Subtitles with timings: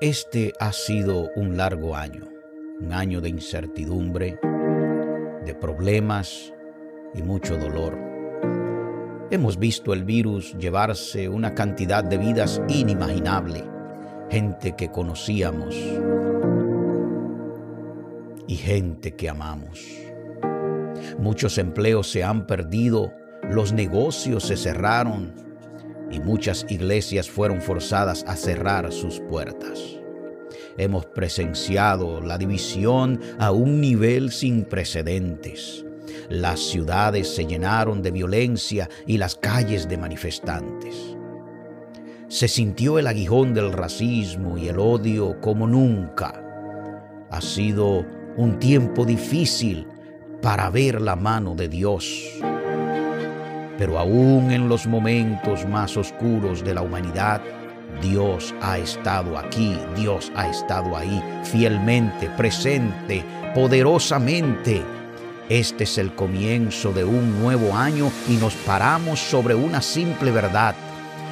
[0.00, 2.28] Este ha sido un largo año,
[2.80, 4.38] un año de incertidumbre,
[5.44, 6.54] de problemas
[7.16, 7.98] y mucho dolor.
[9.32, 13.64] Hemos visto el virus llevarse una cantidad de vidas inimaginable,
[14.30, 15.74] gente que conocíamos
[18.46, 19.84] y gente que amamos.
[21.18, 23.12] Muchos empleos se han perdido,
[23.50, 25.48] los negocios se cerraron
[26.10, 29.97] y muchas iglesias fueron forzadas a cerrar sus puertas.
[30.78, 35.84] Hemos presenciado la división a un nivel sin precedentes.
[36.30, 41.16] Las ciudades se llenaron de violencia y las calles de manifestantes.
[42.28, 46.44] Se sintió el aguijón del racismo y el odio como nunca.
[47.28, 49.84] Ha sido un tiempo difícil
[50.40, 52.38] para ver la mano de Dios.
[53.78, 57.40] Pero aún en los momentos más oscuros de la humanidad,
[58.02, 64.82] Dios ha estado aquí, Dios ha estado ahí, fielmente, presente, poderosamente.
[65.48, 70.74] Este es el comienzo de un nuevo año y nos paramos sobre una simple verdad.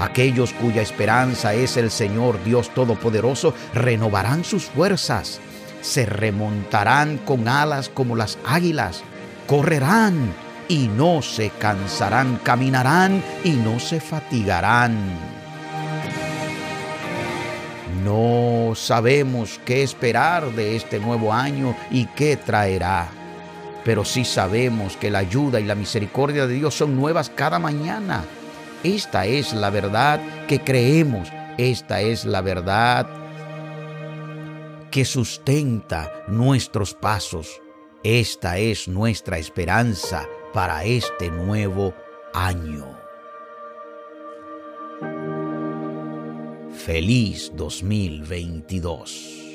[0.00, 5.40] Aquellos cuya esperanza es el Señor Dios Todopoderoso renovarán sus fuerzas
[5.80, 9.02] se remontarán con alas como las águilas,
[9.46, 10.34] correrán
[10.68, 14.96] y no se cansarán, caminarán y no se fatigarán.
[18.04, 23.08] No sabemos qué esperar de este nuevo año y qué traerá,
[23.84, 28.24] pero sí sabemos que la ayuda y la misericordia de Dios son nuevas cada mañana.
[28.84, 33.08] Esta es la verdad que creemos, esta es la verdad
[34.90, 37.60] que sustenta nuestros pasos.
[38.04, 41.94] Esta es nuestra esperanza para este nuevo
[42.32, 43.07] año.
[46.88, 49.47] Feliz 2022.